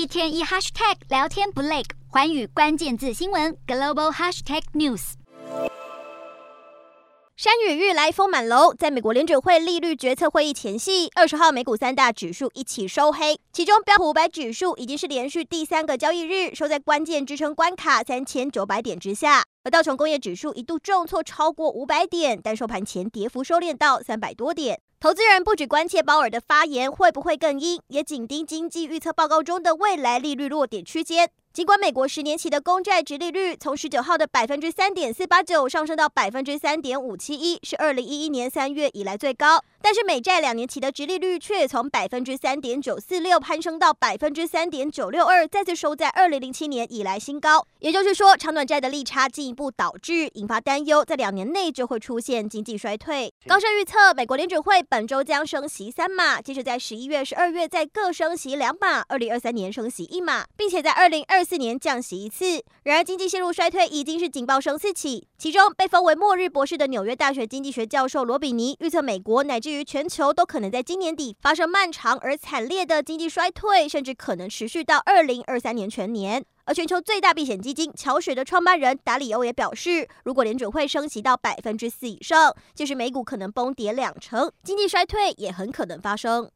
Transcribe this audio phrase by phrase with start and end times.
[0.00, 5.12] 一天一 hashtag 聊天不累，环宇关键字新闻 global hashtag news。
[7.36, 24.80] 山雨欲来风满楼，在美国联准会利率决策会议前夕，二十号美股三大指数一起收黑，其中标普五百指数已经是连续第三个交易日收在关键支撑关卡三千九百点之下，而道琼工业指数一度重挫超过五百点，但收盘前跌幅收敛到三百多点。
[25.02, 31.30] 投资人不只关切鲍尔的发言会不会更鹰，也紧盯经济预测报告中的未来利率落点区间。
[31.52, 47.66] 尽管美国十年期的公债殖利率从十九号的百分之三点四八九上升到百分之三点五七一，是二零一一年三月以来最高，但是美债两年期的殖利率却从百分之三点九四六攀升到百分之三点九六二，再次收在二零零七年以来新高。
[47.80, 53.32] 也就是说，长短债的利差进一步导致引发担忧，在两年内就会出现经济衰退。
[53.48, 62.62] 高盛预测，美国联准会本周将升息三码，接着在十一月、十二月再各升息两码，二零二三年升息一码，并且在二零二四年降息一次。
[62.82, 65.26] 然而，经济陷入衰退已经是警报声四起。
[65.38, 76.44] 其中，被封为“末日博士”的纽约大学经济学教授罗比尼预测，美国乃至于全球都可能在今年底发生漫长而惨烈的经济衰退，甚至可能持续到二零二三年全年。
[76.66, 86.50] 而全球最大避险基金桥水的创办人达里欧也表示，如果联准会升息到百分之四以上，就是美股可能崩跌两成，经济衰退也很可能发生。